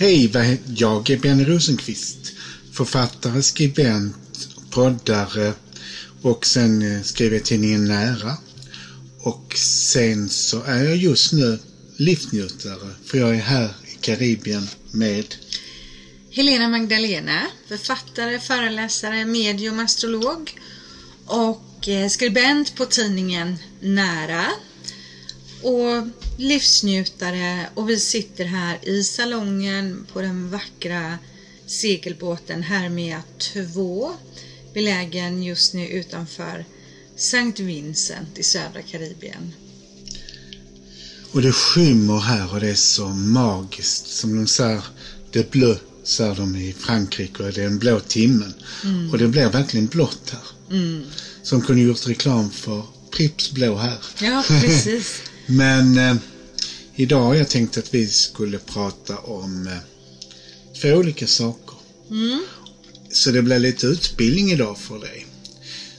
[0.00, 0.30] Hej,
[0.76, 2.32] jag är Benny Rosenqvist.
[2.72, 5.52] Författare, skribent, poddare
[6.22, 8.36] och sen eh, skriver jag tidningen Nära.
[9.18, 11.58] Och sen så är jag just nu
[11.96, 15.34] livsnjutare för jag är här i Karibien med
[16.30, 20.60] Helena Magdalena, författare, föreläsare, medium, astrolog
[21.26, 24.46] och eh, skribent på tidningen Nära
[25.62, 26.06] och
[26.36, 31.18] livsnjutare och vi sitter här i salongen på den vackra
[31.66, 34.12] segelbåten Hermia 2
[34.74, 36.64] belägen just nu utanför
[37.16, 39.52] Sankt Vincent i södra Karibien.
[41.32, 44.84] och det skymmer här och det är så magiskt som de säger,
[45.30, 48.54] det blå säger de i Frankrike och det är den blå timmen.
[49.12, 50.76] Och det blir verkligen blått här.
[50.76, 51.02] Mm.
[51.42, 53.98] Som kunde gjort reklam för Pripps blå här.
[54.20, 55.22] Ja, precis.
[55.50, 56.16] Men eh,
[56.94, 59.72] idag har jag tänkt att vi skulle prata om eh,
[60.80, 61.76] två olika saker.
[62.10, 62.42] Mm.
[63.12, 65.26] Så det blir lite utbildning idag för dig.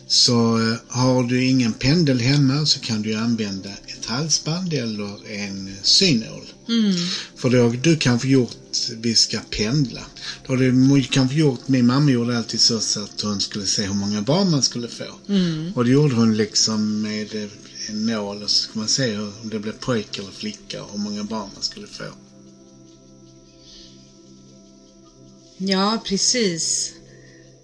[0.08, 5.76] Så eh, har du ingen pendel hemma så kan du använda ett halsband eller en
[5.84, 6.46] synål.
[6.68, 6.96] Mm.
[7.36, 10.02] För då har du kanske gjort, vi ska pendla.
[10.48, 13.86] Då har du kanske gjort, min mamma gjorde alltid så, så att hon skulle se
[13.86, 15.34] hur många barn man skulle få.
[15.34, 15.72] Mm.
[15.76, 17.50] Och det gjorde hon liksom med eh,
[17.92, 20.92] en nål och så ska man se hur, om det blev pojke eller flicka och
[20.92, 22.04] hur många barn man skulle få.
[25.58, 26.94] Ja, precis.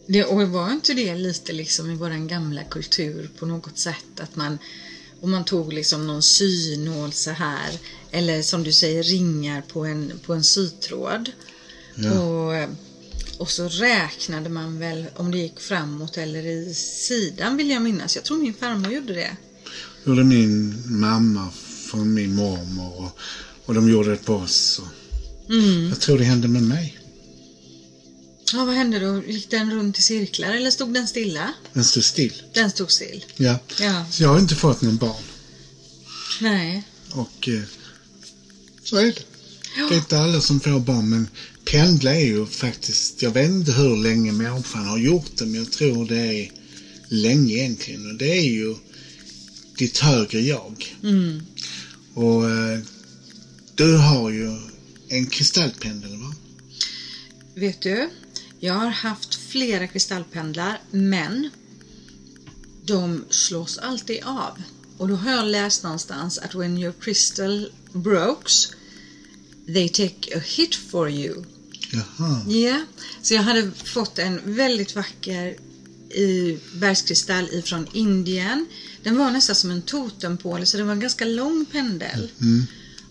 [0.08, 4.36] Det, och var inte det lite liksom i vår gamla kultur på något sätt att
[4.36, 4.58] man
[5.22, 7.80] om man tog liksom någon synål så här
[8.12, 11.31] eller som du säger ringar på en, på en sytråd
[11.95, 12.19] Ja.
[12.19, 12.69] och,
[13.38, 18.16] och så räknade man väl om det gick framåt eller i sidan vill jag minnas.
[18.16, 19.38] Jag tror min farmor gjorde det.
[20.06, 21.52] Gjorde min mamma
[21.90, 23.17] från min mormor och,
[23.66, 24.80] och de gjorde det på oss.
[24.80, 24.88] Och
[25.53, 25.90] Mm.
[25.90, 27.00] jag tror det hände med mig.
[28.53, 29.23] Ja, vad hände då?
[29.28, 31.53] Gick den runt i cirklar eller stod den stilla?
[31.74, 32.34] Den stod still.
[32.53, 33.25] Den stod still.
[33.38, 33.59] Ja.
[33.80, 34.06] Ja.
[34.12, 35.24] Så jag har inte fått någon barn.
[36.41, 36.84] Nej.
[37.12, 37.62] Och eh,
[38.84, 39.22] så är det.
[39.78, 39.88] Ja.
[39.90, 41.28] Det är inte alla som får barn men
[41.72, 45.72] pendla är ju faktiskt, jag vet inte hur länge människan har gjort det men jag
[45.72, 46.52] tror det är
[47.08, 48.75] länge egentligen och det är ju
[49.78, 50.96] ditt högre jag.
[51.04, 51.42] Mm.
[52.14, 52.80] Och eh,
[53.76, 54.58] du har ju
[55.08, 56.34] en kristallpendel va?
[57.56, 58.10] Vet du,
[58.60, 61.50] jag har haft flera kristallpendlar men
[62.86, 64.62] de slås alltid av.
[64.98, 68.68] Och då har jag läst någonstans att when your crystal breaks
[69.68, 71.44] they take a hit for you.
[71.92, 72.46] Jaha.
[72.48, 72.86] Ja,
[73.22, 75.58] så jag hade fått en väldigt vacker
[76.09, 78.66] i bergskristall ifrån Indien.
[79.07, 82.31] Den var nästan som en totempåle så det var en ganska lång pendel.
[82.41, 82.66] Mm.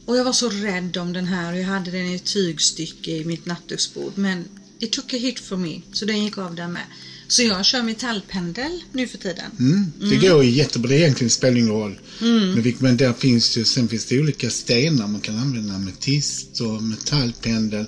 [0.04, 3.10] Och jag var så rädd om den här och jag hade den i ett tygstycke
[3.10, 4.12] i mitt nattduksbord.
[4.18, 4.48] Men
[4.78, 6.82] it took a hit for me, så den gick av där med.
[7.28, 9.50] Så jag kör metallpendel nu för tiden.
[9.58, 9.92] Mm.
[10.10, 10.88] Det går ju jättebra.
[10.88, 12.00] Det egentligen spelar ingen roll.
[12.20, 15.74] Men, vilk- men där finns ju, sen finns det olika stenar man kan använda.
[15.74, 17.86] Ametist och metallpendel.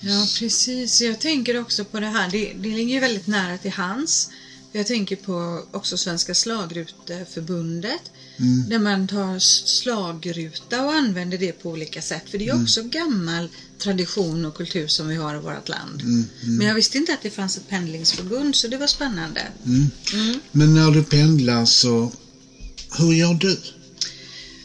[0.01, 1.01] Ja, precis.
[1.01, 2.31] Jag tänker också på det här.
[2.31, 4.31] Det, det ligger ju väldigt nära till hans.
[4.73, 8.03] Jag tänker på också Svenska slagruteförbundet.
[8.69, 12.31] Där man tar slagruta och använder det på olika sätt.
[12.31, 13.49] För det är också gammal
[13.79, 16.03] tradition och kultur som vi har i vårt land.
[16.41, 19.53] Men jag visste inte att det fanns ett pendlingsförbund så det var spännande.
[19.65, 19.91] Mm.
[20.12, 20.41] Mm.
[20.50, 22.12] Men när du pendlar så,
[22.99, 23.59] hur gör du?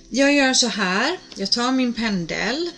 [0.10, 1.18] Jag gör så här.
[1.36, 2.70] Jag tar min pendel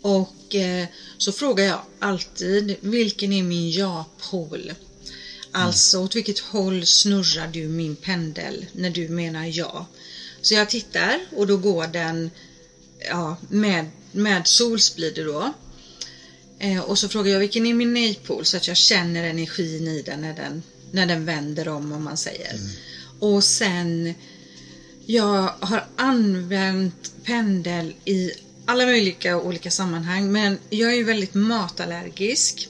[0.00, 0.88] och eh,
[1.18, 4.72] så frågar jag alltid vilken är min ja-pol?
[5.52, 9.86] Alltså åt vilket håll snurrar du min pendel när du menar ja?
[10.42, 12.30] Så jag tittar och då går den
[13.08, 15.52] ja, med, med solsplider då.
[16.58, 20.02] Eh, och så frågar jag vilken är min nej-pol så att jag känner energin i
[20.02, 22.60] den när den, när den vänder om om man säger.
[23.20, 24.14] Och sen
[25.06, 28.32] jag har använt pendel i
[28.64, 32.68] alla möjliga olika sammanhang men jag är ju väldigt matallergisk.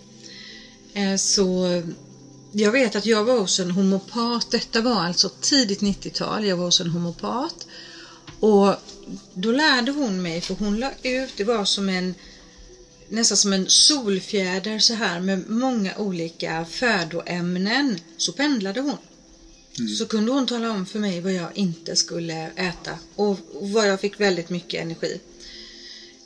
[0.95, 1.83] Eh, Så
[2.53, 4.51] jag vet att jag var hos en homopat.
[4.51, 6.47] Detta var alltså tidigt 90-tal.
[6.47, 7.67] Jag var hos en homopat.
[8.41, 8.75] Och
[9.35, 12.15] då lärde hon mig, för hon la ut, det var som en
[13.09, 17.99] nästan som en solfjäder så här med många olika födoämnen.
[18.17, 18.97] Så pendlade hon.
[19.99, 24.01] Så kunde hon tala om för mig vad jag inte skulle äta och, vad jag
[24.01, 25.21] fick väldigt mycket energi.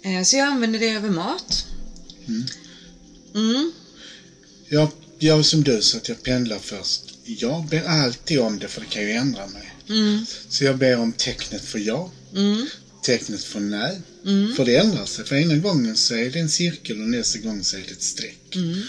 [0.02, 1.67] Eh, så jag använde det över mat.
[3.34, 3.73] Mm.
[4.69, 7.00] Jag gör som du, så att jag pendlar först.
[7.24, 9.74] Jag ber alltid om det, för det kan ju ändra mig.
[9.88, 10.26] Mm.
[10.48, 12.66] Så jag ber om tecknet för ja, Mm.
[13.02, 14.00] tecknet för nej.
[14.24, 14.54] Mm.
[14.56, 15.24] För det ändrar sig.
[15.24, 18.02] För ena gången så är det en cirkel och nästa gång så är det ett
[18.02, 18.54] streck.
[18.54, 18.82] Mm.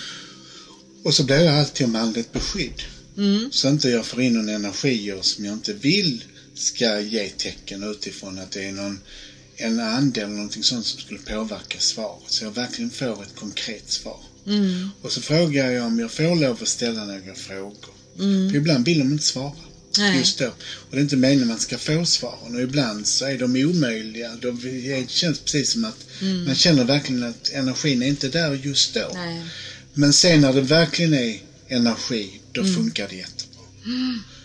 [1.03, 2.83] Och så ber jag alltid om andligt beskydd.
[3.17, 3.49] Mm.
[3.51, 8.39] Så inte jag får in någon energi som jag inte vill ska ge tecken utifrån
[8.39, 8.99] att det är någon
[9.55, 12.23] en ande eller någonting sånt som skulle påverka svaret.
[12.31, 14.19] Så jag verkligen får ett konkret svar.
[14.47, 14.89] Mm.
[15.01, 17.93] Och så frågar jag om jag får lov att ställa några frågor.
[18.19, 18.49] Mm.
[18.49, 19.53] För ibland vill de inte svara.
[19.97, 20.17] Nej.
[20.17, 20.47] Just då.
[20.47, 22.55] Och det är inte meningen man ska få svaren.
[22.55, 24.35] Och ibland så är de omöjliga.
[24.41, 26.05] De, det känns precis som att
[26.45, 29.09] man känner verkligen att energin är inte där just då.
[29.09, 29.25] Mm.
[29.25, 29.45] Nej.
[29.93, 33.61] Men sen när det verkligen är energi, då funkar det jättebra.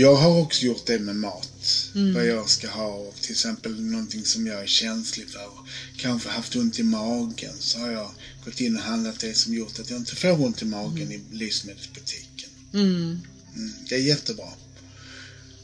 [0.00, 1.90] Jag har också gjort det med mat.
[2.14, 3.12] Vad jag ska ha.
[3.20, 5.50] Till exempel någonting som jag är känslig för.
[5.96, 7.54] Kanske haft ont i magen.
[7.58, 8.10] Så har jag
[8.44, 11.20] gått in och handlat det som gjort att jag inte får ont i magen i
[11.32, 12.50] livsmedelsbutiken.
[12.74, 13.20] Mm.
[13.56, 14.48] Mm, det är jättebra.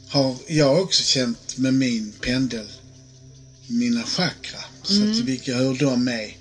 [0.07, 2.67] Har jag också känt med min pendel,
[3.67, 6.37] mina chakra, så att vilka, hur de är.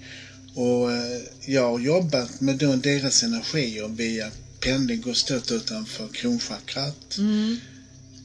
[0.54, 4.30] Och eh, jag har jobbat med deras energier via
[4.60, 7.56] pendeln, går stött utanför kronchakrat, Mm.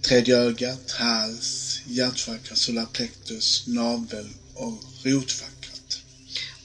[0.01, 5.99] Tredje ögat, hals, hjärtchakra, solarplexus, navel och rotchakrat.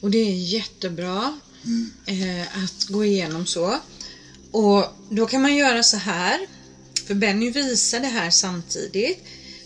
[0.01, 1.91] Och det är jättebra Mm.
[2.07, 3.81] eh, att gå igenom så.
[4.51, 6.47] Och då kan man göra så här.
[7.07, 9.19] För Benny visar det här samtidigt.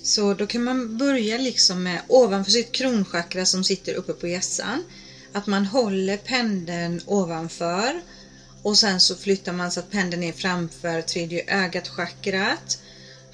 [0.03, 4.85] Så då kan man börja liksom med ovanför sitt kronchakra som sitter uppe på hjässan.
[5.33, 8.01] Att man håller pendeln ovanför.
[8.63, 12.79] Och sen så flyttar man så att pendeln är framför tredje ögat-chakrat,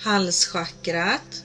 [0.05, 1.43] halschakrat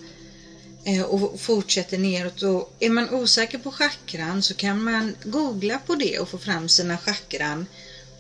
[0.86, 2.42] eh, och fortsätter neråt.
[2.44, 6.70] Och är man osäker på chakran så kan man googla på det och få fram
[6.70, 7.66] sina chakran.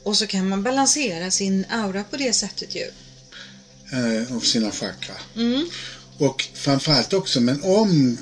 [0.03, 2.91] Och så kan man balansera sin aura på det sättet ju.
[3.91, 5.15] Eh, av sina chakra.
[5.35, 5.69] Mm.
[6.17, 8.17] Och framförallt också, men om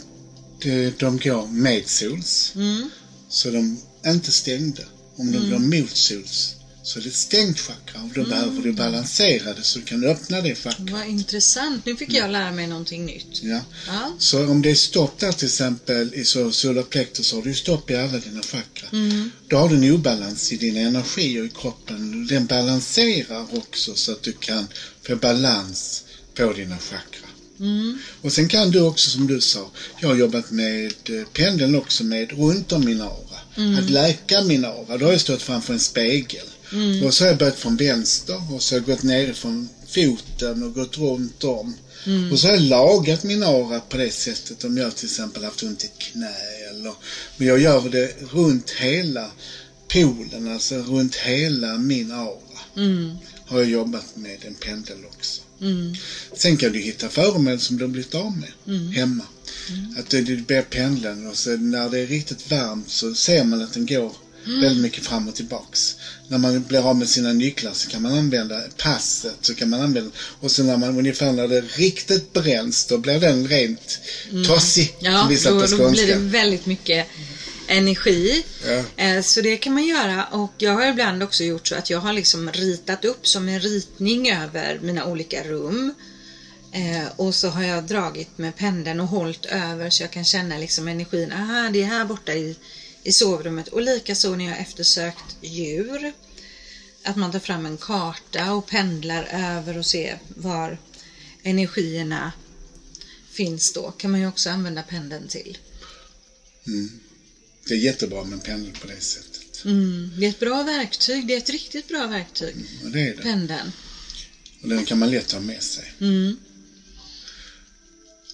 [0.61, 2.89] det, de går medsols, Mm.
[3.29, 4.83] så är de inte stängda.
[5.15, 6.55] Om de går motsols
[6.87, 10.03] så är det ett stängt chakra och då behöver du balansera det så du kan
[10.03, 10.89] öppna det chakrat.
[10.89, 11.85] Vad intressant.
[11.85, 13.39] Nu fick jag lära mig någonting nytt.
[13.41, 13.61] Ja.
[13.87, 14.15] Ja.
[14.19, 17.89] Så om det är stopp där till exempel i så solarplexus så har du stopp
[17.91, 18.87] i alla dina chakra.
[18.91, 19.31] Mm.
[19.47, 22.27] Då har du en obalans i din energi och i kroppen.
[22.27, 24.67] Den balanserar också så att du kan
[25.07, 27.27] få balans på dina chakra.
[27.59, 27.99] Mm.
[28.21, 32.03] Och sen kan du också som du sa, jag har jobbat med eh, pendeln också
[32.03, 33.37] med runt om min aura.
[33.79, 34.97] Att läka min aura.
[34.97, 36.45] Då har jag stått framför en spegel.
[37.05, 40.63] Och så har jag börjat från vänster och så har jag gått ner från foten
[40.63, 41.75] och gått runt om.
[42.31, 45.63] Och så har jag lagat min aura på det sättet om jag till exempel haft
[45.63, 46.35] ont i ett knä
[46.69, 46.93] eller
[47.37, 49.31] Men jag gör det runt hela
[49.87, 52.59] polen, alltså runt hela min aura.
[52.75, 53.17] Mm.
[53.45, 55.41] Har jag jobbat med en pendel också.
[55.61, 55.95] Mm.
[56.33, 59.23] Sen kan du hitta föremål som du har blivit av med hemma.
[59.97, 63.61] Att du, du ber pendeln och så när det är riktigt varmt så ser man
[63.61, 64.15] att den går
[64.61, 65.95] väldigt mycket fram och tillbaks.
[66.27, 69.81] När man blir av med sina nycklar så kan man använda passet så kan man
[69.81, 73.99] använda och så när man ungefär när det riktigt bränns då blir den rent
[74.47, 77.07] tossig Ja, som vi då, på då blir det väldigt mycket
[77.67, 78.43] energi.
[78.65, 79.03] Ja.
[79.03, 81.99] Eh, Så det kan man göra och jag har ibland också gjort så att jag
[81.99, 85.93] har liksom ritat upp som en ritning över mina olika rum.
[86.71, 90.57] Eh, och så har jag dragit med pendeln och hållit över så jag kan känna
[90.57, 91.31] liksom energin.
[91.31, 92.55] Aha, det är här borta i,
[93.07, 93.67] i sovrummet.
[93.67, 96.13] Och likaså när jag eftersökt djur.
[97.03, 100.77] Att man tar fram en karta och pendlar över och ser var
[101.43, 102.31] energierna
[103.31, 103.91] finns då.
[103.91, 105.57] Kan man ju också använda pendeln till.
[107.67, 109.65] Det är jättebra med en pendel på det sättet.
[109.65, 111.27] Mm, det är ett bra verktyg.
[111.27, 112.55] Det är ett riktigt bra verktyg.
[112.83, 113.21] Och det är det.
[113.21, 113.71] Pendeln.
[114.61, 115.93] Och den kan man lätt ha med sig.
[115.99, 116.37] Mm.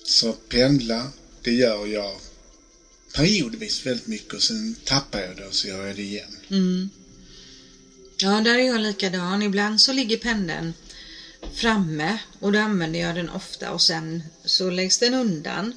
[0.05, 1.11] Så pendla,
[1.41, 2.15] det gör jag
[3.13, 6.37] periodvis väldigt mycket och sen tappar jag det och så gör jag det igen.
[6.49, 6.89] Mm.
[8.17, 9.41] Ja, där är jag likadan.
[9.41, 10.73] Ibland så ligger pendeln
[11.53, 15.73] framme och då använder jag den ofta och sen så läggs den undan.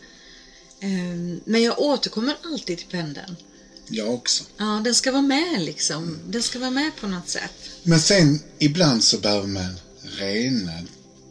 [0.80, 3.36] Ehm, Men jag återkommer alltid till pendeln.
[3.88, 4.44] Jag också.
[4.56, 6.18] Ja, den ska vara med liksom.
[6.28, 7.70] Den ska vara med på något sätt.
[7.82, 9.76] Men sen ibland så behöver man
[10.18, 10.72] rena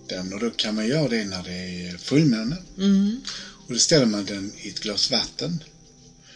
[0.08, 2.58] den och då kan man göra det när det är fullmåne.
[2.78, 3.22] Mm.
[3.68, 5.64] Och då ställer man den i ett glas vatten.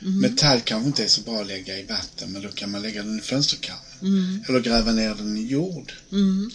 [0.01, 0.19] Mm.
[0.19, 3.03] Metall kanske inte är så bra att lägga i vatten men då kan man lägga
[3.03, 3.83] den i fönsterkarmen.
[4.01, 4.43] Mm.
[4.47, 5.93] Eller gräva ner den i jord.
[6.11, 6.51] Mm.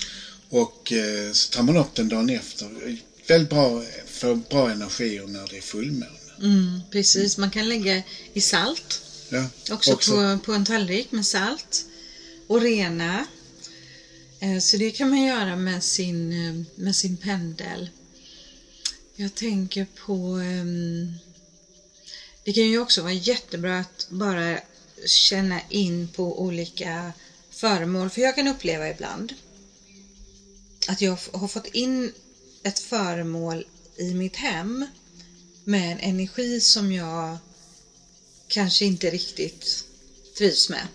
[0.49, 2.99] Och eh, så tar man upp den dagen efter.
[3.27, 6.07] Väldigt bra, får bra energier när det är fullmåne.
[6.43, 6.81] Mm.
[6.91, 11.85] Precis, man kan lägga i salt Ja, också, På, på en tallrik med salt
[12.47, 13.27] och rena.
[14.41, 17.91] Eh, Så det kan man göra med sin, eh, med sin pendel.
[19.17, 20.37] Jag tänker på...
[20.37, 21.13] ehm,
[22.45, 24.61] det kan ju också vara jättebra att bara
[25.07, 27.13] känna in på olika
[27.51, 28.11] föremål.
[28.11, 29.35] För jag kan uppleva ibland
[30.89, 32.13] att jag har fått in
[32.63, 33.65] ett föremål
[33.97, 34.87] i mitt hem
[35.65, 37.39] med en energi som jag
[38.49, 39.85] kanske inte riktigt
[40.39, 40.89] trivs med.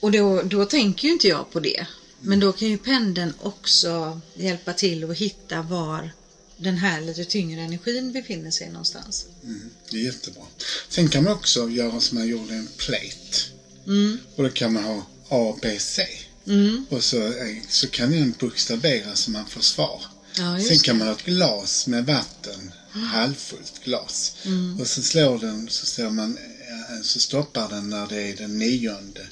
[0.00, 1.86] Och då, då tänker ju inte jag på det.
[2.20, 6.10] Men då kan ju pendeln också hjälpa till att hitta var
[6.58, 9.26] den här lite tyngre energin befinner sig någonstans.
[9.44, 10.42] Mm, det är jättebra.
[10.88, 13.38] Sen kan man också göra som man gjorde en plate.
[13.86, 16.06] Mm, Och då kan man ha A, B, C.
[16.46, 20.02] mm, Och så, eh, så kan den bokstaveras så man får svar.
[20.38, 20.98] ja, Sen kan det.
[20.98, 24.32] man ha ett glas med vatten, halvfullt glas.
[24.44, 24.80] Mm.
[24.80, 28.58] Och så slår den, så, slår man, eh, så stoppar den när det är den
[28.58, 29.26] nionde.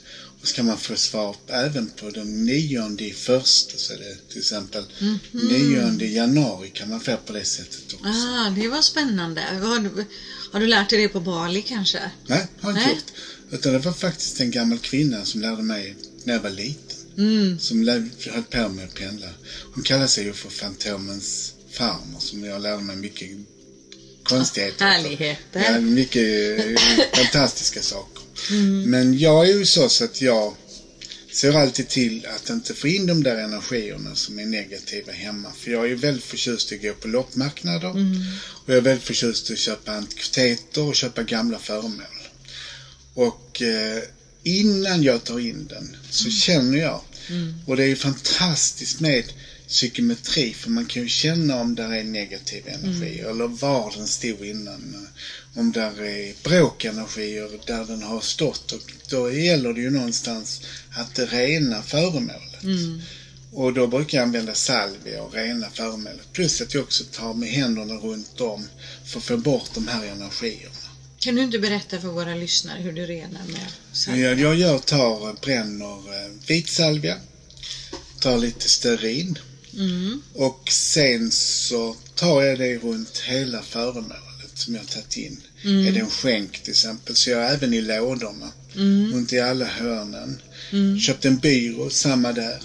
[0.52, 4.86] Kan man få svar även på den nionde i första, så är det till exempel
[4.98, 5.18] Mhm.
[5.32, 8.08] nionde i januari kan man få på det sättet också.
[8.08, 9.40] Ah, det var spännande.
[9.42, 10.04] Har du,
[10.52, 12.10] har du lärt dig det på Bali kanske?
[12.26, 12.84] Nej, har jag Nej.
[12.84, 13.12] inte gjort.
[13.50, 16.96] Utan det var faktiskt en gammal kvinna som lärde mig när jag var liten.
[17.16, 17.58] Mm.
[17.60, 19.26] Som höll på med att pendla.
[19.74, 23.28] Hon kallade sig ju för Fantomens farmor som jag lärde mig mycket
[24.22, 24.84] konstigheter.
[24.84, 24.90] av.
[24.90, 25.64] Härligheter.
[25.72, 26.22] Ja, mycket
[26.66, 26.80] eh,
[27.14, 28.22] fantastiska saker.
[28.86, 30.54] Men jag är ju så, så att jag
[31.32, 35.52] ser alltid till att inte få in de där energierna som är negativa hemma.
[35.52, 37.88] För jag är väldigt förtjust i att gå på loppmarknader.
[38.64, 42.06] Och jag är väldigt förtjust i att köpa antikviteter och köpa gamla föremål.
[43.14, 44.02] Och eh,
[44.42, 47.00] innan jag tar in den så känner jag.
[47.66, 49.24] Och det är ju fantastiskt med
[49.68, 54.44] psykometri för man kan ju känna om där är negativ energi eller var den stod
[54.46, 55.08] innan.
[55.56, 60.60] Om där är bråkenergier där den har stått och då gäller det ju någonstans
[60.90, 62.62] att rena föremålet.
[62.62, 63.02] Mm.
[63.52, 66.32] Och då brukar jag använda salvia och rena föremålet.
[66.32, 68.68] Plus att jag också tar med händerna runt om
[69.04, 70.74] för att få bort de här energierna.
[71.18, 74.28] Kan du inte berätta för våra lyssnare hur du renar med salvia?
[74.28, 77.18] Jag, jag gör, tar, bränner eh, vit salvia,
[78.20, 79.38] tar lite stearin
[79.78, 80.22] Mm.
[80.32, 85.40] och sen så tar jag det runt hela föremålet som jag tagit in.
[85.64, 85.86] Mm.
[85.86, 89.12] Är det en skänk till exempel så jag även i lådorna, Mm.
[89.14, 90.42] runt i alla hörnen.
[90.72, 90.98] Mm.
[91.00, 92.62] Köpte en byrå, samma där.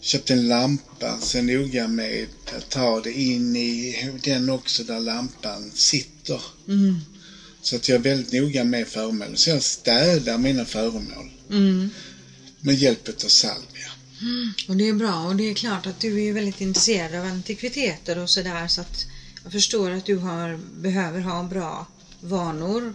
[0.00, 5.72] Köpte en lampa, så noga med att ta det in i den också där lampan
[5.74, 6.40] sitter.
[6.68, 7.00] Mm.
[7.62, 9.36] Så att jag är väldigt noga med föremål.
[9.36, 11.90] Så jag städar mina föremål Mm.
[12.60, 13.90] med hjälp av salvia.
[14.68, 18.18] Och det är bra och det är klart att du är väldigt intresserad av antikviteter
[18.18, 19.06] och sådär så att
[19.42, 21.86] jag förstår att du har, behöver ha bra
[22.20, 22.94] vanor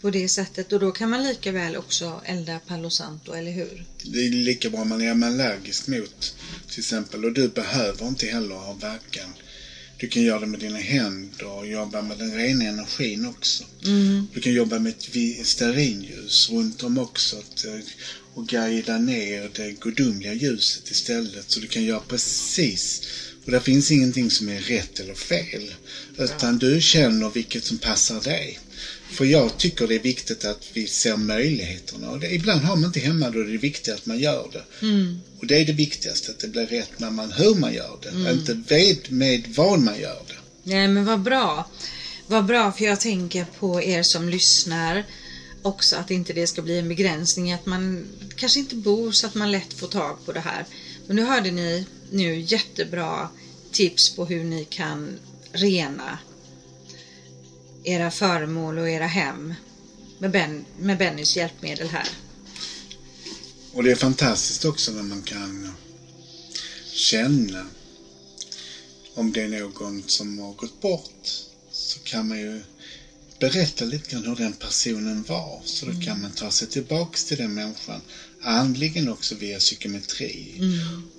[0.00, 3.84] på det sättet och då kan man lika väl också elda Palo Santo, eller hur?
[4.02, 6.34] Det är lika bra om man är allergisk mot
[6.70, 7.24] till exempel.
[7.24, 9.34] Och du behöver inte heller ha verkan.
[9.98, 13.64] Du kan göra det med dina händer och jobba med den rena energin också.
[13.84, 14.26] Mm.
[14.34, 17.84] Du kan jobba med ett stearinljus runt om också eh,
[18.34, 21.50] och guida ner det gudomliga ljuset istället.
[21.50, 23.00] Så du kan göra precis.
[23.46, 25.74] Och det finns ingenting som är rätt eller fel.
[26.18, 28.58] Utan du känner vilket som passar dig.
[29.10, 32.10] För jag tycker det är viktigt att vi ser möjligheterna.
[32.10, 34.86] Och det, ibland har man inte hemma då är det viktigt att man gör det.
[34.86, 35.20] Mm.
[35.38, 38.32] Och det är det viktigaste, att det blir rätt när man, hur man gör det.
[38.32, 40.34] Inte vet med vad man gör det.
[40.62, 41.70] Nej men vad bra.
[42.26, 45.04] Vad bra för jag tänker på er som lyssnar
[45.62, 49.34] också att inte det ska bli en begränsning att man kanske inte bor så att
[49.34, 50.64] man lätt får tag på det här.
[51.06, 53.28] Men nu hörde ni nu jättebra
[53.72, 55.18] tips på hur ni kan
[55.52, 56.18] rena
[57.84, 59.54] era föremål och era hem
[60.18, 62.08] med, ben, med Bennys hjälpmedel här.
[63.72, 65.72] Och det är fantastiskt också när man kan
[66.92, 67.66] känna
[69.14, 71.28] om det är någon som har gått bort
[71.70, 72.62] så kan man ju
[73.38, 75.60] berätta lite grann hur den personen var.
[75.64, 78.00] Så då kan man ta sig tillbaks till den människan.
[78.42, 80.60] Andligen också via psykometri.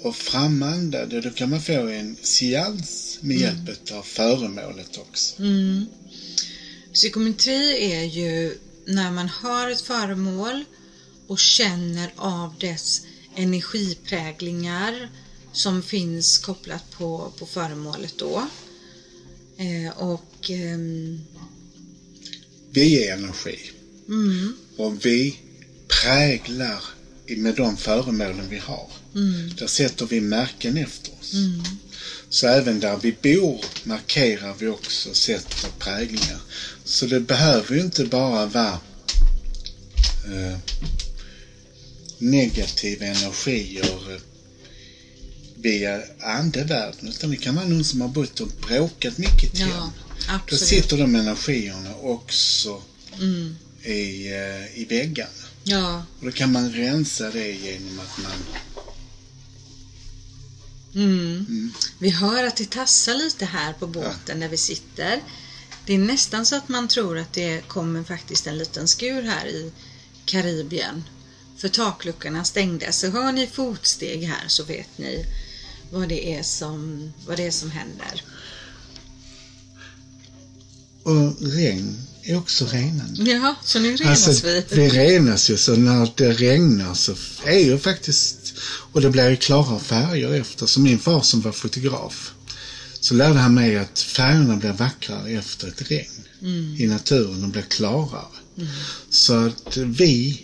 [0.01, 5.39] Och framanda, det, då kan man få en seans med hjälp av föremålet också.
[5.39, 5.85] Mm.
[6.93, 10.63] Psykometri är ju när man har ett föremål
[11.27, 13.01] och känner av dess
[13.35, 15.09] energipräglingar
[15.53, 18.47] som finns kopplat på, på föremålet då.
[19.57, 21.21] Eh, och ehm,
[22.71, 23.59] Vi är energi.
[24.07, 25.37] mm, Och vi
[25.87, 26.83] präglar
[27.27, 28.91] med de föremålen vi har.
[29.15, 31.33] mm, Där sätter vi märken efter oss.
[31.33, 31.63] mm,
[32.29, 36.39] Så även där vi bor markerar vi också sätter präglingar.
[36.83, 38.79] Så det behöver ju inte bara vara
[40.25, 40.57] eh,
[42.17, 44.21] negativa energier
[45.67, 47.07] via andevärlden.
[47.09, 49.59] Utan det kan vara någon som har bott och bråkat mycket till.
[49.69, 49.91] ja,
[50.27, 50.63] Då absolut.
[50.63, 52.81] sitter de energierna också
[53.19, 55.29] Mm, i, eh, i väggarna.
[55.63, 58.31] ja, Och då kan man rensa det genom att man...
[60.95, 61.73] mm.
[61.99, 65.21] Vi hör att det tassar lite här på båten där vi sitter.
[65.85, 69.47] Det är nästan så att man tror att det kommer faktiskt en liten skur här
[69.47, 69.71] i
[70.25, 71.03] Karibien.
[71.57, 72.99] För takluckorna stängdes.
[72.99, 75.25] Så hör ni fotsteg här så vet ni
[75.91, 78.21] vad det är som, vad det är som händer.
[81.03, 83.31] Och regn är också renande.
[83.31, 84.63] Ja, så nu renas Alltså, vi.
[84.71, 87.15] vi renas ju så när det regnar så
[87.45, 90.65] är ju faktiskt, och det blir ju klara färger efter.
[90.65, 92.33] Så min far som var fotograf,
[92.99, 96.75] så lärde han mig att färgerna blir vackrare efter ett regn Mm.
[96.79, 98.25] i naturen och blir klarare.
[98.57, 98.69] Mm.
[99.09, 100.41] Så att vi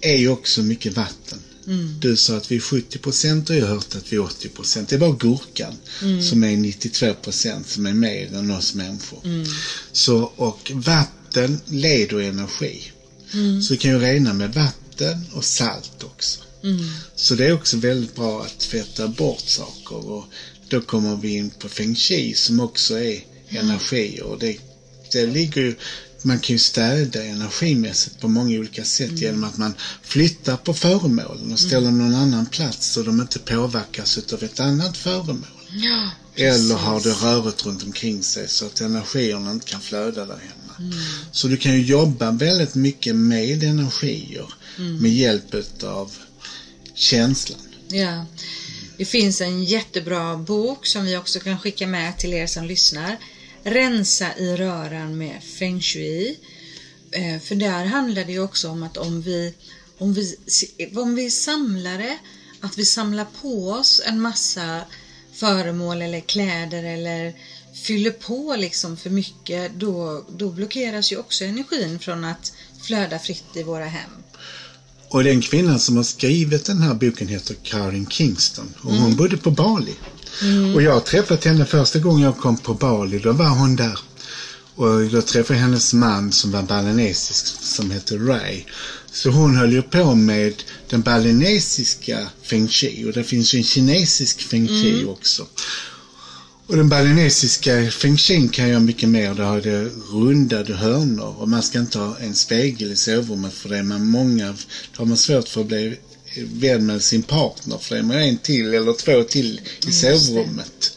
[0.00, 1.38] är ju också mycket vatten.
[1.66, 1.96] Mm.
[2.00, 4.48] Du sa att vi är 70 procent och jag har hört att vi är 80
[4.48, 4.88] procent.
[4.88, 6.22] Det är bara gurkan Mm.
[6.22, 9.20] som är 92 procent som är mer än oss människor.
[9.24, 9.46] Mm.
[9.92, 12.82] Så, och vatten leder energi.
[13.32, 13.62] Mm.
[13.62, 16.40] Så du kan ju rena med vatten och salt också.
[16.62, 16.78] Mm.
[17.14, 20.24] Så det är också väldigt bra att tvätta bort saker och
[20.68, 24.58] då kommer vi in på feng shui som också är energi och det,
[25.12, 25.74] det ligger ju
[26.24, 31.52] man kan ju städa energimässigt på många olika sätt genom att man flyttar på föremålen
[31.52, 35.46] och ställer dem någon annan plats så de inte påverkas av ett annat föremål.
[35.72, 40.36] Ja, Eller har det röret runt omkring sig så att energierna inte kan flöda där
[40.36, 40.92] hemma.
[40.92, 40.98] Mm.
[41.32, 44.46] Så du kan ju jobba väldigt mycket med energier
[44.78, 44.96] Mm.
[44.96, 46.12] med hjälp av
[46.94, 47.58] känslan.
[47.88, 48.26] Ja.
[48.96, 53.16] Det finns en jättebra bok som vi också kan skicka med till er som lyssnar.
[53.64, 56.38] Rensa i röran med feng shui.
[57.10, 59.54] Eh, För där handlar det ju också om att om vi,
[59.98, 60.36] om vi,
[60.96, 62.18] om vi är samlare,
[62.60, 64.84] att vi samlar på oss en massa
[65.32, 67.34] föremål eller kläder eller
[67.86, 73.56] fyller på liksom för mycket, då, då blockeras ju också energin från att flöda fritt
[73.56, 74.10] i våra hem.
[75.08, 79.36] Och den kvinnan som har skrivit den här boken heter Karin Kingston och hon bodde
[79.36, 79.94] på Bali.
[80.74, 83.98] Och jag har träffat henne första gången jag kom på Bali, då var hon där.
[84.74, 88.64] Och då träffade jag hennes man som var balinesisk som heter Ray.
[89.12, 93.64] Så hon höll ju på med den balinesiska feng shui och det finns ju en
[93.64, 95.46] kinesisk feng shui också.
[96.66, 99.34] Och den balinesiska feng shui kan göra mycket mer.
[99.34, 103.68] Där har det rundade hörnor och man ska inte ha en spegel i sovrummet för
[103.68, 105.98] det är man många, då har man svårt för att bli
[106.36, 109.92] vän med sin partner för det är man en till eller två till i det.
[109.92, 110.92] sovrummet.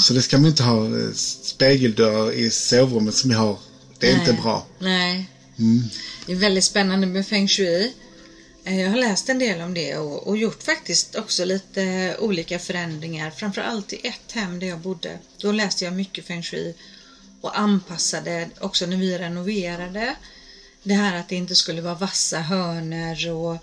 [0.00, 1.12] Så det ska man inte ha eh,
[1.42, 3.58] spegeldörr i sovrummet som vi har.
[3.98, 4.40] Det är inte Nej.
[4.42, 4.64] bra.
[4.78, 5.26] Nej.
[5.58, 5.82] Mm.
[6.26, 7.92] Det är väldigt spännande med feng shui.
[8.64, 12.58] Eh, Jag har läst en del om det och, och gjort faktiskt också lite olika
[12.58, 13.30] förändringar.
[13.30, 15.18] Framförallt i ett hem där jag bodde.
[15.38, 16.74] Då läste jag mycket feng shui
[17.40, 20.14] och anpassade också när vi renoverade.
[20.82, 23.60] Det här att det inte skulle vara vassa hörnor och eh,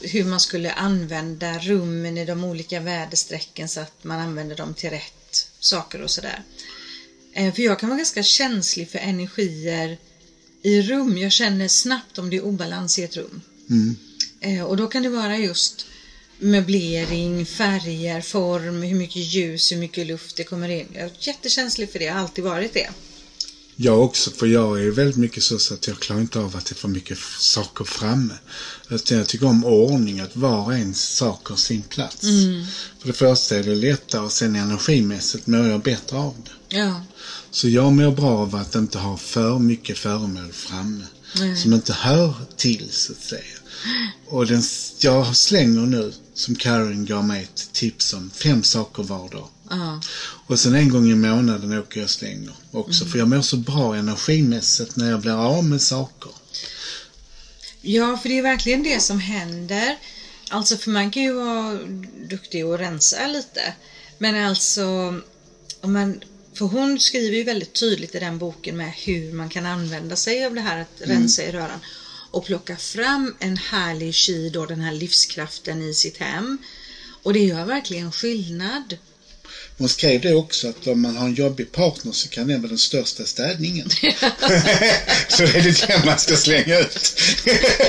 [0.00, 4.90] hur man skulle använda rummen i de olika väderstrecken så att man använder dem till
[4.90, 6.42] rätt saker och sådär.
[7.32, 9.98] Eh, För jag kan vara ganska känslig för energier
[10.62, 11.18] i rum.
[11.18, 13.40] Jag känner snabbt om det är obalans i ett rum.
[13.70, 13.96] Mm.
[14.40, 15.86] Eh, Och då kan det vara just
[16.38, 20.86] möblering, färger, form, hur mycket ljus, hur mycket luft det kommer in.
[20.94, 22.90] Jag är jättekänslig för det, jag har alltid varit det.
[23.80, 26.64] Jag också, för jag är väldigt mycket så, så att jag klarar inte av att
[26.66, 28.34] det är för mycket saker framme.
[28.88, 32.26] Utan jag tycker om ordning, att var och en sak har sin plats.
[32.98, 36.76] För det första är det lättare och sen energimässigt mår jag bättre av det.
[36.76, 37.02] Ja,
[37.50, 41.04] Så jag mår bra av att inte ha för mycket föremål framme.
[41.34, 41.56] Nej.
[41.56, 43.56] Som inte hör till, så att säga.
[44.26, 44.62] Och den,
[45.00, 49.48] jag slänger nu, som Karen gav mig ett tips om, fem saker var dag.
[49.70, 50.00] Ja,
[50.46, 53.04] Och sen en gång i månaden åker jag och slänger också.
[53.04, 56.32] För jag mår så bra energimässigt när jag blir av med saker.
[57.80, 59.98] ja, för det är verkligen det som händer.
[60.50, 61.78] Alltså, för man kan ju vara
[62.28, 63.74] duktig och rensa lite.
[64.18, 64.84] Men alltså,
[65.80, 66.20] om man,
[66.54, 70.44] för hon skriver ju väldigt tydligt i den boken med hur man kan använda sig
[70.44, 71.80] av det här att rensa i röran.
[72.30, 76.58] Och plocka fram en härlig chi då, den här livskraften i sitt hem.
[77.22, 78.96] Och det gör verkligen skillnad.
[79.78, 82.68] Hon skrev det också att om man har en jobbig partner så kan den vara
[82.68, 83.90] den största städningen.
[85.28, 87.20] så det är det den man ska slänga ut.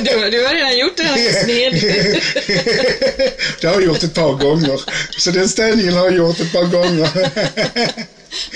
[0.02, 1.74] Du, du har redan gjort det här sned.
[3.62, 4.82] det har jag gjort ett par gånger.
[5.18, 7.10] Så den städningen har jag gjort ett par gånger.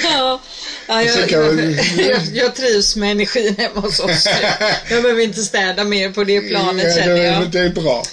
[0.04, 0.42] Ja,
[0.88, 1.60] ja jag, jag,
[1.98, 4.28] jag, jag trivs med energin hemma hos oss.
[4.90, 7.52] Jag behöver inte städa mer på det planet Ja, känner det, jag.
[7.52, 8.04] det är bra.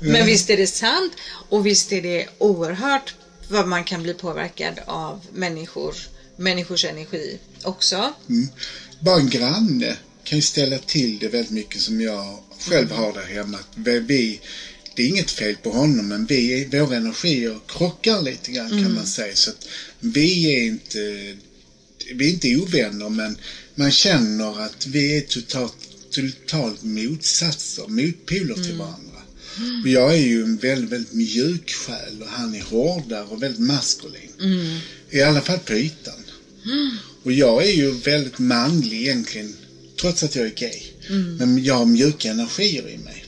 [0.00, 1.12] Men visst är det sant
[1.48, 3.14] och visst är det oerhört
[3.50, 5.94] vad man kan bli påverkad av människor,
[6.36, 8.12] människors energi också.
[8.98, 13.24] Bara en granne kan ju ställa till det väldigt mycket som jag själv har där
[13.24, 13.58] hemma.
[13.58, 14.40] Att Vi,
[14.94, 19.06] det är inget fel på honom men vi, våra energier krockar lite grann kan man
[19.06, 19.34] säga.
[19.36, 20.98] Så att vi är inte,
[22.14, 23.36] vi är inte ovänner men
[23.74, 25.76] man känner att vi är totalt,
[26.10, 29.09] totalt motsatser, motpoler till varandra.
[29.82, 33.60] Och jag är ju en väldigt, väldigt mjuk själ och han är hårdare och väldigt
[33.60, 34.30] maskulin.
[35.10, 36.24] I alla fall på ytan.
[37.22, 39.56] Och jag är ju väldigt manlig egentligen,
[40.00, 40.82] trots att jag är gay.
[41.38, 43.24] Men jag har mjuka energier i mig.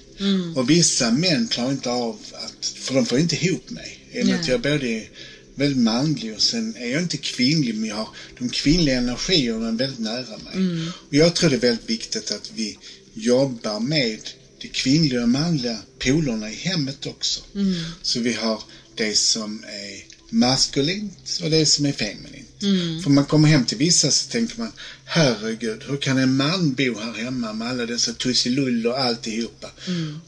[0.56, 3.98] Och vissa män klarar inte av att, för de får inte ihop mig.
[4.12, 5.10] I att jag både är
[5.54, 8.08] väldigt manlig och sen är jag inte kvinnlig men jag har
[8.38, 10.54] de kvinnliga energierna väldigt nära mig.
[11.08, 12.78] Och jag tror det är väldigt viktigt att vi
[13.14, 14.20] jobbar med
[14.62, 17.40] de kvinnliga och manliga polerna i hemmet också.
[18.02, 18.62] Så vi har
[18.94, 22.48] det som är maskulint och det som är feminint.
[23.02, 24.72] För man kommer hem till vissa så tänker man
[25.04, 29.70] herregud, hur kan en man bo här hemma med alla dessa tussilull och alltihopa?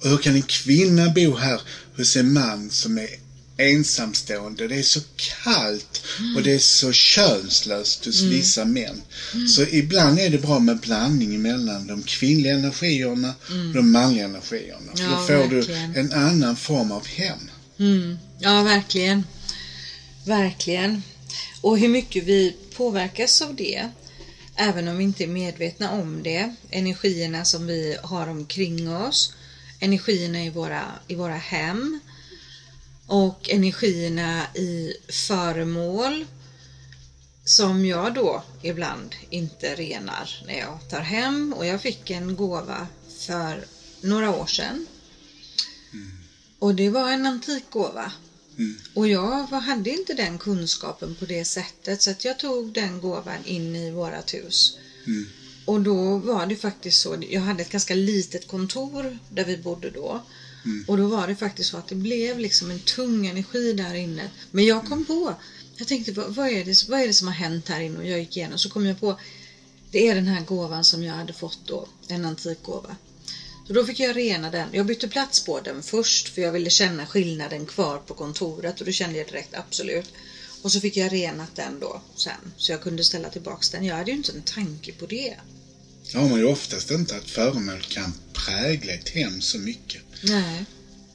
[0.01, 1.61] Och hur kan en kvinna bo här
[1.97, 3.09] hos en man som är
[3.57, 4.69] ensamstående?
[4.69, 6.03] Det är så kallt
[6.37, 9.03] och det är så könslöst hos vissa män.
[9.49, 13.35] Så ibland är det bra med blandning mellan de kvinnliga energierna
[13.69, 14.93] och de manliga energierna.
[14.97, 15.93] Ja, då får verkligen.
[15.93, 17.51] du en annan form av hem.
[17.79, 18.19] Mm.
[18.38, 19.25] Ja, verkligen.
[20.25, 21.03] Verkligen.
[21.61, 23.88] Och hur mycket vi påverkas av det,
[24.57, 26.55] även om vi inte är medvetna om det.
[26.71, 29.33] Energierna som vi har omkring oss,
[29.81, 32.01] energierna i våra, i våra hem
[33.07, 34.95] och energierna i
[35.29, 36.27] föremål
[37.45, 41.53] som jag då ibland inte renar när jag tar hem.
[41.53, 42.88] Och jag fick en gåva
[43.19, 43.64] för
[44.01, 44.87] några år sedan.
[46.59, 48.12] Och det var en antik gåva.
[48.59, 48.79] Mm.
[48.95, 53.45] Och jag hade inte den kunskapen på det sättet så att jag tog den gåvan
[53.45, 54.77] in i vårat hus.
[55.07, 55.27] Mm.
[55.64, 59.90] Och då var det faktiskt så, jag hade ett ganska litet kontor där vi bodde
[59.90, 60.23] då.
[60.64, 60.85] Mm.
[60.88, 64.31] Och då var det faktiskt så att det blev liksom en tung energi där inne.
[64.50, 65.35] Men jag kom på,
[65.77, 67.98] jag tänkte vad, är det, vad är det som har hänt här inne?
[67.98, 69.18] Och jag gick igenom så kom jag på,
[69.90, 72.96] det är den här gåvan som jag hade fått då, en antik gåva.
[73.66, 74.68] Så då fick jag rena den.
[74.72, 78.87] Jag bytte plats på den först för jag ville känna skillnaden kvar på kontoret och
[78.87, 80.09] då kände jag direkt absolut.
[80.62, 83.85] Och så fick jag renat den då sen så jag kunde ställa tillbaks den.
[83.85, 85.35] Jag hade ju inte en tanke på det.
[86.12, 90.03] Ja, man ju oftast inte att föremål kan prägla ett hem så mycket.
[90.28, 90.64] Nej.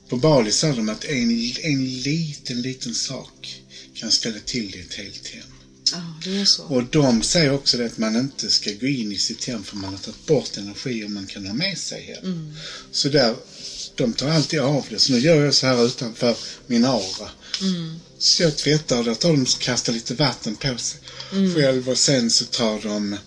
[0.10, 3.62] På Bali sa de att en, en liten, liten sak
[3.94, 5.54] kan ställa till det ett helt hem.
[5.92, 6.64] Ja, det är så.
[6.64, 9.76] Och de säger också det att man inte ska gå in i sitt hem för
[9.76, 12.56] man har tagit bort energier man kan ha med sig hem.
[12.92, 13.36] Så där,
[13.96, 15.00] de tar alltid av det.
[15.00, 17.32] Så nu gör jag så här utanför min aura.
[18.18, 21.00] Så jag tvättar och där tar de och kastar lite vatten på sig
[21.56, 23.18] själv och sen så tar de,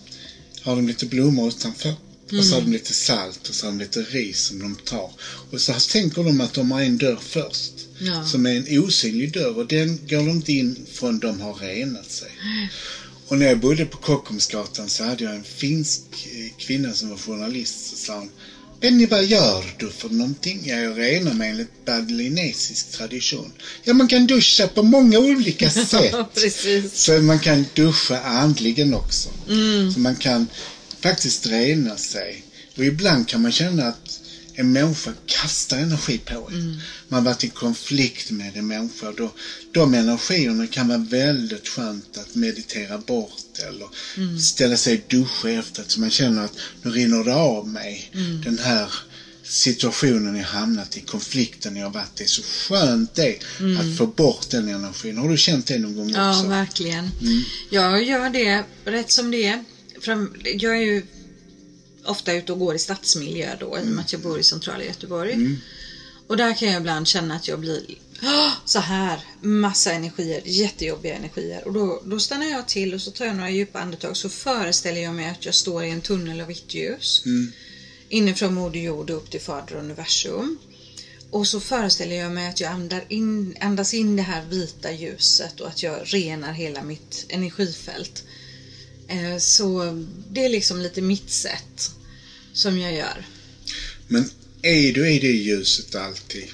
[0.60, 1.94] har de lite blommor utanför.
[2.38, 5.10] Och så har de lite salt och så har de lite ris som de tar.
[5.50, 7.72] Och så tänker de att de har en dörr först.
[7.98, 8.24] Ja.
[8.24, 12.10] Som är en osynlig dörr och den går de inte in förrän de har renat
[12.10, 12.30] sig.
[13.28, 17.16] Och när jag bodde på Kockumsgatan så hade jag en finsk eh, kvinna som var
[17.16, 17.90] journalist.
[17.90, 18.30] Så sa hon,
[18.80, 20.62] Benny vad gör du för någonting?
[20.64, 23.52] Ja, jag renar mig enligt balinesisk tradition.
[23.84, 26.14] Ja, man kan duscha på många olika sätt.
[26.94, 29.28] Så man kan duscha andligen också.
[29.94, 30.46] Så man kan
[31.02, 32.44] faktiskt rena sig.
[32.76, 34.20] Och ibland kan man känna att
[34.54, 36.80] en människa kastar energi på en.
[37.08, 39.08] Man har varit i konflikt med en människa.
[39.08, 39.30] och Då,
[39.72, 43.88] de energierna kan vara väldigt skönt att meditera bort eller
[44.40, 48.10] ställa sig och duscha efter så man känner att nu rinner det av mig.
[48.44, 48.92] Den här
[49.42, 52.26] situationen jag hamnat i, konflikten jag varit i.
[52.26, 53.36] Så skönt det är
[53.80, 55.18] att få bort den energin.
[55.18, 56.48] Har du känt det någon gång Ja, också?
[56.48, 57.10] verkligen.
[57.70, 59.64] Jag gör det rätt som det är.
[60.02, 61.02] Fram, jag är ju
[62.04, 64.84] ofta ute och går i stadsmiljö då i och med att jag bor i centrala
[64.84, 65.32] Göteborg.
[66.26, 67.80] Och där kan jag ibland känna att jag blir
[68.22, 71.64] "Åh, så här, massa energier, jättejobbiga energier.
[71.64, 75.00] Och då, då stannar jag till och så tar jag några djupa andetag så föreställer
[75.00, 77.22] jag mig att jag står i en tunnel av vitt ljus.
[78.08, 80.58] Inifrån Moder Jord och upp till Fader Universum.
[81.30, 85.60] och så föreställer jag mig att jag andar in, andas in det här vita ljuset
[85.60, 88.24] och att jag renar hela mitt energifält.
[89.08, 89.92] Eh, så
[90.30, 91.90] det är liksom lite mitt sätt
[92.52, 93.26] som jag gör.
[94.08, 94.30] Men
[94.62, 96.44] är du i det ljuset alltid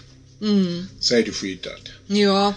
[0.40, 0.86] Mm.
[1.00, 1.88] så är du skyddad.
[2.06, 2.54] Ja,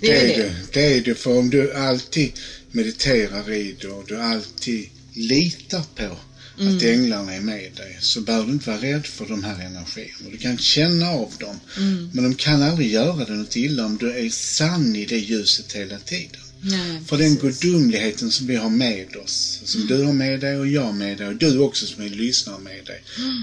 [0.00, 0.42] det är det.
[0.42, 1.14] Du, det är du.
[1.14, 2.32] För om du alltid
[2.70, 6.16] mediterar i det och du alltid litar på
[6.60, 6.76] Mm.
[6.76, 10.30] att änglarna är med dig så behöver du inte vara rädd för de här energierna.
[10.30, 11.60] Du kan känna av dem.
[11.76, 12.10] Mm.
[12.14, 15.72] Men de kan aldrig göra dig något illa om du är sann i det ljuset
[15.72, 16.40] hela tiden.
[16.62, 20.66] Nej, För den gudomligheten som vi har med oss, som du har med dig och
[20.66, 23.02] jag med dig och du också som är lyssnare med dig.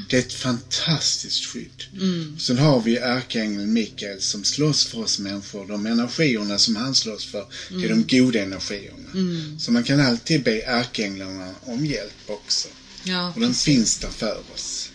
[0.09, 1.83] Det är ett fantastiskt skydd.
[1.93, 2.39] Mm.
[2.39, 5.67] Sen har vi ärkeängeln Mikael som slåss för oss människor.
[5.67, 9.11] De energierna som han slåss för, det är de goda energierna.
[9.13, 9.59] Mm.
[9.59, 12.67] Så man kan alltid be ärkeänglarna om hjälp också.
[13.03, 13.63] Ja, Och de precis.
[13.63, 14.89] finns där för oss.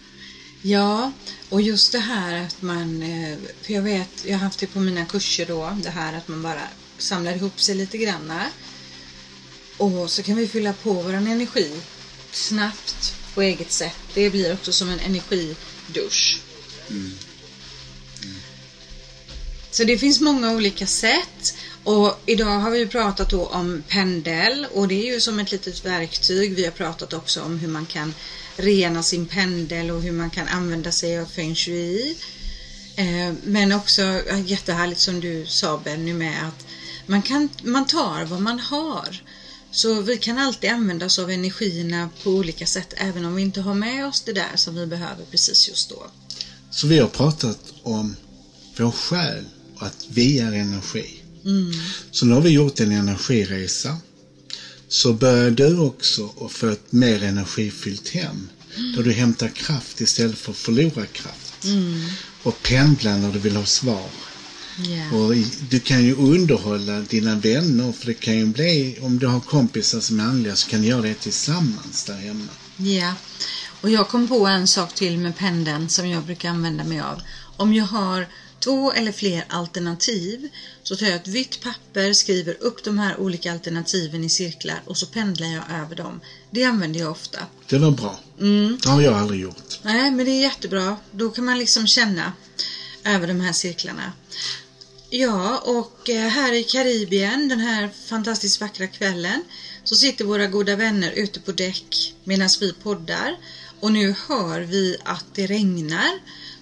[0.63, 1.13] Ja,
[1.49, 4.81] och just det här att man, eh, för jag vet, jag har haft det på
[4.81, 6.63] mina kurser då, det här att man bara
[6.99, 8.47] samlar ihop sig lite granna.
[9.77, 11.73] Och så kan vi fylla på vår energi
[12.33, 13.97] snabbt på eget sätt.
[14.15, 16.41] Det blir också som en energidusch.
[19.71, 21.55] Så det finns många olika sätt.
[21.85, 25.85] Och idag har vi pratat då om pendel och det är ju som ett litet
[25.85, 26.55] verktyg.
[26.55, 28.15] Vi har pratat också om hur man kan
[28.57, 32.17] rena sin pendel och hur man kan använda sig av feng shui.
[32.97, 36.67] Eh, Men också jättehärligt som du sa Benny med att
[37.07, 39.23] man, kan, man tar vad man har.
[39.71, 43.61] Så vi kan alltid använda oss av energierna på olika sätt även om vi inte
[43.61, 46.07] har med oss det där som vi behöver precis just då.
[46.71, 48.17] Så vi har pratat om
[48.77, 49.45] vår själ
[49.77, 51.23] och att vi är energi.
[51.45, 51.73] Mm.
[52.11, 53.99] Så nu har vi gjort en energiresa.
[54.89, 58.49] Så börjar du också att få ett mer energifyllt hem.
[58.97, 61.65] Där du hämtar kraft istället för att förlora kraft.
[61.65, 62.05] Mm.
[62.43, 64.09] Och pendla när du vill ha svar.
[64.77, 65.17] Ja.
[65.17, 65.35] Och
[65.71, 70.01] du kan ju underhålla dina vänner för det kan ju bli, om du har kompisar
[70.01, 72.49] som är andliga så kan ni göra det tillsammans där hemma.
[72.77, 73.15] Ja,
[73.81, 77.23] och jag kom på en sak till med pendeln som jag brukar använda mig av.
[77.57, 78.27] Om jag har
[78.59, 80.49] två eller fler alternativ
[80.83, 84.97] så tar jag ett vitt papper, skriver upp de här olika alternativen i cirklar och
[84.97, 86.21] så pendlar jag över dem.
[86.51, 87.39] Det använder jag ofta.
[87.69, 88.21] Det var bra.
[88.41, 88.79] Mm.
[88.83, 89.79] Det har jag aldrig gjort.
[89.83, 90.97] Nej, men det är jättebra.
[91.11, 92.33] Då kan man liksom känna
[93.05, 94.13] över de här cirklarna.
[95.11, 99.45] Ja, och eh, här i Karibien den här fantastiskt vackra kvällen
[99.85, 103.37] så sitter våra goda vänner ute på däck medan vi poddar
[103.81, 106.11] och nu hör vi att det regnar.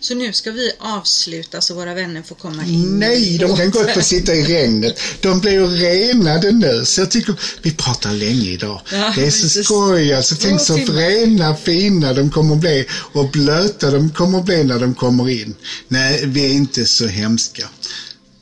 [0.01, 2.99] Så nu ska vi avsluta så våra vänner får komma in.
[2.99, 5.01] Nej, de kan gott få sitta i regnet.
[5.21, 6.85] De blir ju renade nu.
[6.85, 8.81] Så jag tycker, vi pratar länge idag.
[8.93, 9.65] Ja, det är så precis.
[9.65, 10.15] skoj.
[10.15, 14.65] Alltså, tänk så rena, fina de kommer att bli och blöta de kommer att bli
[14.65, 15.55] när de kommer in.
[15.89, 17.69] Nej, vi är inte så hemska.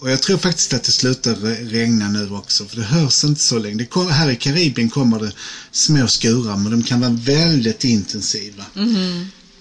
[0.01, 3.41] Och jag tror faktiskt att det slutar re- regna nu också, för det hörs inte
[3.41, 3.85] så länge.
[3.85, 5.33] Kom, här i Karibien kommer det
[5.73, 8.65] små skurar, men de kan vara väldigt intensiva.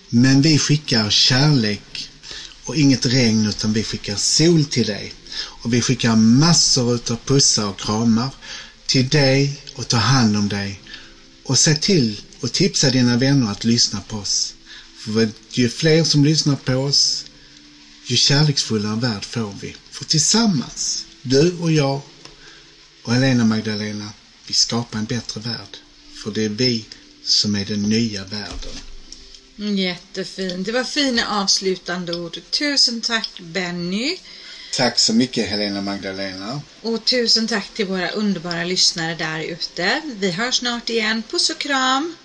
[0.10, 2.10] Men vi skickar kärlek
[2.64, 5.14] och inget regn utan vi skickar sol till dig.
[5.40, 8.30] Och vi skickar massor utav pussar och kramar
[8.86, 10.82] till dig och ta hand om dig.
[11.44, 14.54] Och se till och tipsa dina vänner att lyssna på oss.
[14.98, 17.26] För ju fler som lyssnar på oss,
[18.06, 19.76] ju kärleksfullare värld får vi.
[19.92, 22.02] För tillsammans, du och jag
[23.04, 24.10] och Helena Magdalena,
[24.48, 25.78] vi skapar en bättre värld.
[26.24, 26.86] För det är vi
[27.24, 28.78] som är den nya världen.
[29.60, 30.66] Mm, Jättefint.
[30.66, 32.40] Det var fina avslutande ord.
[32.52, 34.18] Tusen tack Benny.
[34.74, 36.62] Tack så mycket Helena Magdalena.
[36.82, 40.02] Och tusen tack till våra underbara lyssnare där ute.
[40.06, 41.24] Vi hörs snart igen.
[41.32, 42.16] Puss och kram!